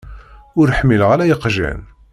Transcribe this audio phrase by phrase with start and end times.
[0.59, 1.79] Ur ḥmileɣ ara iqjan.